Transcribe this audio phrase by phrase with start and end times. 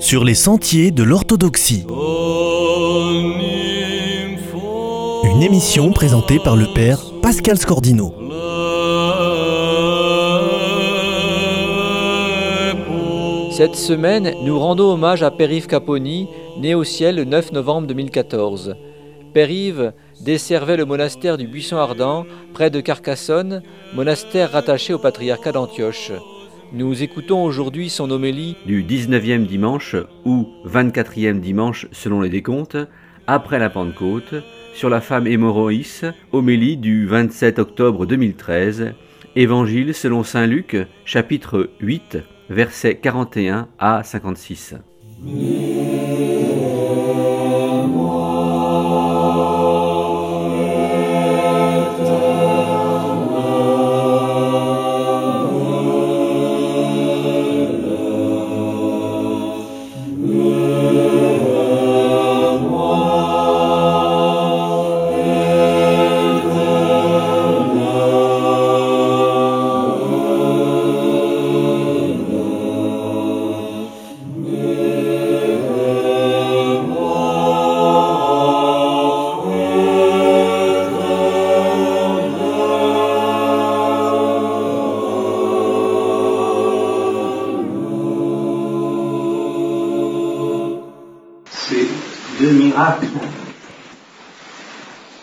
[0.00, 1.86] sur les sentiers de l'orthodoxie.
[5.24, 8.14] Une émission présentée par le père Pascal Scordino.
[13.52, 16.28] Cette semaine, nous rendons hommage à Père-Yves Caponi,
[16.58, 18.76] né au ciel le 9 novembre 2014.
[19.34, 19.92] Père-Yves
[20.22, 22.24] desservait le monastère du Buisson Ardent,
[22.54, 23.62] près de Carcassonne,
[23.94, 26.12] monastère rattaché au patriarcat d'Antioche.
[26.72, 32.76] Nous écoutons aujourd'hui son homélie du 19e dimanche ou 24e dimanche selon les décomptes,
[33.26, 34.34] après la Pentecôte,
[34.72, 38.94] sur la femme hémorroïs, homélie du 27 octobre 2013,
[39.34, 42.18] Évangile selon Saint Luc, chapitre 8,
[42.50, 44.76] versets 41 à 56.
[45.22, 45.69] deux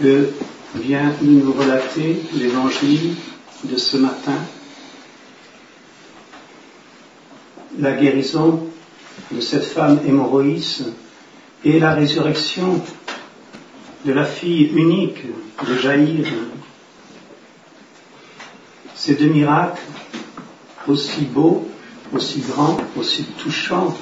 [0.00, 0.30] que
[0.74, 3.14] vient nous relater l'évangile
[3.64, 4.38] de ce matin.
[7.78, 8.68] La guérison
[9.30, 10.84] de cette femme hémorroïs
[11.64, 12.82] et la résurrection
[14.04, 15.24] de la fille unique
[15.66, 16.26] de Jaïr.
[18.94, 19.80] Ces deux miracles,
[20.86, 21.68] aussi beaux,
[22.12, 23.96] aussi grands, aussi touchants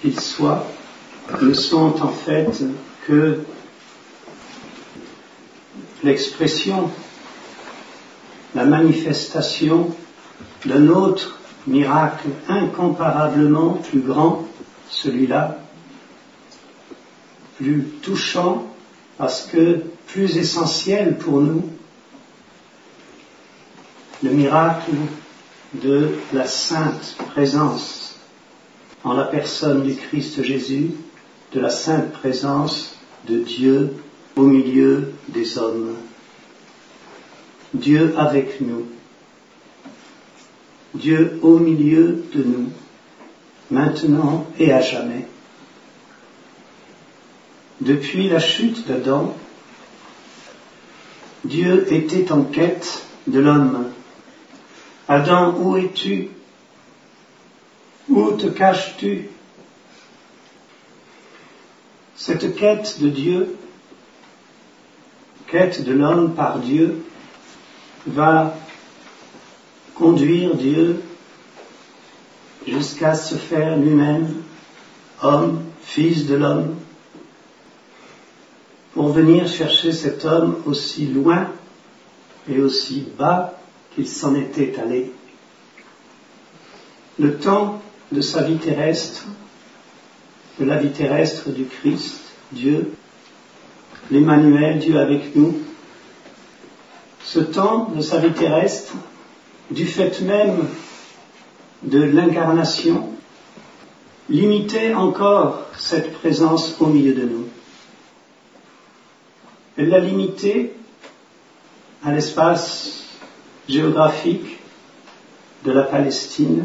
[0.00, 0.66] qu'ils soient,
[1.42, 2.48] ne sont en fait
[3.06, 3.40] que
[6.02, 6.90] l'expression,
[8.54, 9.94] la manifestation
[10.64, 14.46] d'un autre miracle incomparablement plus grand,
[14.88, 15.58] celui-là,
[17.56, 18.66] plus touchant
[19.18, 21.64] parce que plus essentiel pour nous,
[24.22, 24.92] le miracle
[25.74, 28.16] de la sainte présence
[29.04, 30.92] en la personne du Christ Jésus
[31.52, 33.94] de la sainte présence de Dieu
[34.36, 35.96] au milieu des hommes.
[37.74, 38.86] Dieu avec nous.
[40.94, 42.70] Dieu au milieu de nous,
[43.70, 45.26] maintenant et à jamais.
[47.80, 49.36] Depuis la chute d'Adam,
[51.44, 53.90] Dieu était en quête de l'homme.
[55.06, 56.30] Adam, où es-tu?
[58.08, 59.28] Où te caches-tu?
[62.18, 63.56] Cette quête de Dieu,
[65.46, 67.04] quête de l'homme par Dieu,
[68.08, 68.56] va
[69.94, 71.00] conduire Dieu
[72.66, 74.42] jusqu'à se faire lui-même
[75.22, 76.74] homme, fils de l'homme,
[78.94, 81.52] pour venir chercher cet homme aussi loin
[82.50, 83.54] et aussi bas
[83.94, 85.12] qu'il s'en était allé.
[87.20, 87.80] Le temps
[88.10, 89.24] de sa vie terrestre
[90.58, 92.20] de la vie terrestre du Christ,
[92.52, 92.92] Dieu,
[94.10, 95.58] l'Emmanuel, Dieu avec nous,
[97.24, 98.94] ce temps de sa vie terrestre,
[99.70, 100.66] du fait même
[101.82, 103.10] de l'incarnation,
[104.28, 107.48] limitait encore cette présence au milieu de nous.
[109.76, 110.74] Elle l'a limité
[112.04, 113.04] à l'espace
[113.68, 114.58] géographique
[115.64, 116.64] de la Palestine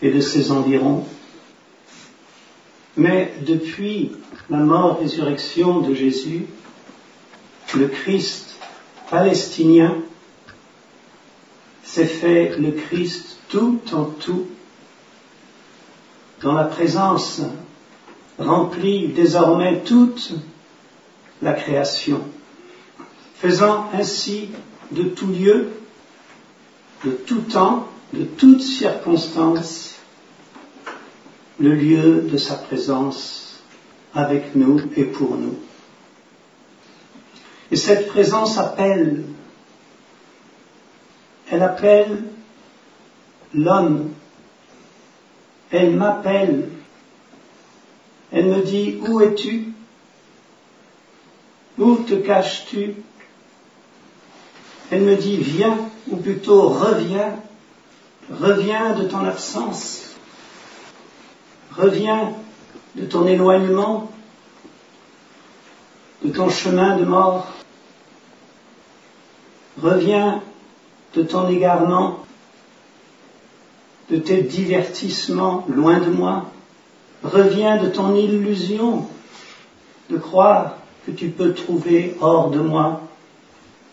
[0.00, 1.06] et de ses environs,
[2.96, 4.12] mais depuis
[4.50, 6.46] la mort-résurrection de Jésus,
[7.74, 8.56] le Christ
[9.10, 9.96] palestinien
[11.82, 14.46] s'est fait le Christ tout en tout,
[16.42, 17.40] dans la présence
[18.38, 20.32] remplit désormais toute
[21.40, 22.20] la création,
[23.36, 24.48] faisant ainsi
[24.90, 25.68] de tout lieu,
[27.04, 29.91] de tout temps, de toutes circonstances,
[31.58, 33.62] le lieu de sa présence
[34.14, 35.58] avec nous et pour nous.
[37.70, 39.24] Et cette présence appelle,
[41.50, 42.24] elle appelle
[43.54, 44.10] l'homme,
[45.70, 46.68] elle m'appelle,
[48.30, 49.72] elle me dit, où es-tu?
[51.78, 52.94] Où te caches-tu?
[54.90, 55.78] Elle me dit, viens,
[56.08, 57.36] ou plutôt reviens,
[58.30, 60.11] reviens de ton absence
[61.76, 62.34] Reviens
[62.96, 64.10] de ton éloignement,
[66.22, 67.46] de ton chemin de mort.
[69.80, 70.42] Reviens
[71.14, 72.20] de ton égarement,
[74.10, 76.50] de tes divertissements loin de moi.
[77.22, 79.08] Reviens de ton illusion
[80.10, 80.76] de croire
[81.06, 83.02] que tu peux trouver hors de moi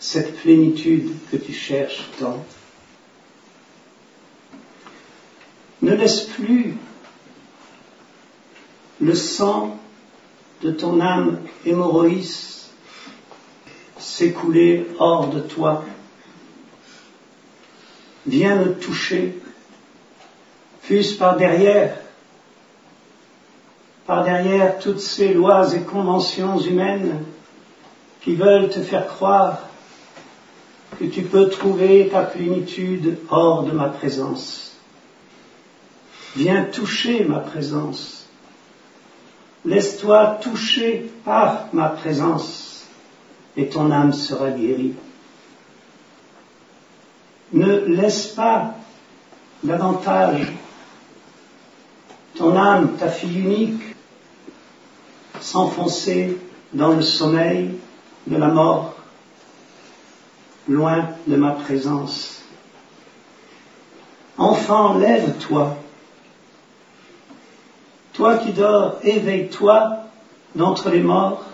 [0.00, 2.44] cette plénitude que tu cherches tant.
[5.82, 6.76] Ne laisse plus
[9.00, 9.78] le sang
[10.62, 12.70] de ton âme hémorroïs
[13.98, 15.84] s'écouler hors de toi.
[18.26, 19.38] Viens me toucher,
[20.82, 21.96] fût-ce par derrière,
[24.06, 27.24] par derrière toutes ces lois et conventions humaines
[28.22, 29.68] qui veulent te faire croire
[30.98, 34.76] que tu peux trouver ta plénitude hors de ma présence.
[36.36, 38.27] Viens toucher ma présence.
[39.64, 42.86] Laisse-toi toucher par ma présence
[43.56, 44.94] et ton âme sera guérie.
[47.52, 48.74] Ne laisse pas
[49.62, 50.52] davantage
[52.36, 53.82] ton âme, ta fille unique,
[55.40, 56.38] s'enfoncer
[56.72, 57.74] dans le sommeil
[58.26, 58.94] de la mort,
[60.68, 62.42] loin de ma présence.
[64.36, 65.76] Enfant, lève-toi.
[68.18, 69.98] Toi qui dors, éveille-toi
[70.56, 71.44] d'entre les morts,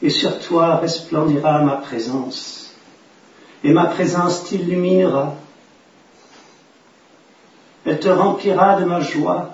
[0.00, 2.72] et sur toi resplendira ma présence,
[3.64, 5.34] et ma présence t'illuminera.
[7.84, 9.50] Elle te remplira de ma joie,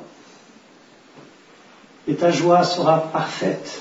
[2.06, 3.80] et ta joie sera parfaite.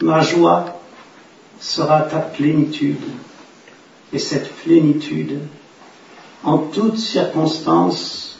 [0.00, 0.78] Ma joie
[1.58, 3.02] sera ta plénitude,
[4.12, 5.40] et cette plénitude,
[6.44, 8.35] en toutes circonstances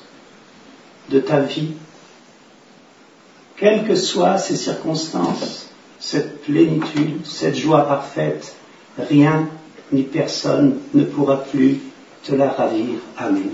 [1.10, 1.72] de ta vie,
[3.56, 8.54] quelles que soient ces circonstances, cette plénitude, cette joie parfaite,
[8.98, 9.48] rien
[9.92, 11.80] ni personne ne pourra plus
[12.22, 12.96] te la ravir.
[13.16, 13.50] Amen.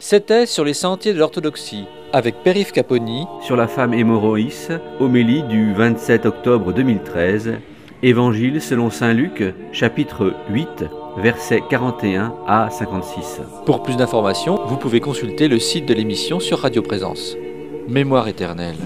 [0.00, 4.70] C'était sur les sentiers de l'orthodoxie avec Périph Caponi sur la femme hémorroïs,
[5.00, 7.54] homélie du 27 octobre 2013,
[8.02, 9.42] Évangile selon Saint Luc,
[9.72, 10.84] chapitre 8,
[11.18, 13.40] versets 41 à 56.
[13.66, 17.36] Pour plus d'informations, vous pouvez consulter le site de l'émission sur Radio Présence.
[17.88, 18.76] Mémoire éternelle.